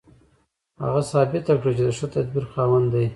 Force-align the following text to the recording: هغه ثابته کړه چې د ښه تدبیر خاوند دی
هغه 0.83 1.01
ثابته 1.11 1.53
کړه 1.61 1.71
چې 1.77 1.83
د 1.85 1.89
ښه 1.97 2.07
تدبیر 2.15 2.43
خاوند 2.51 2.87
دی 2.93 3.05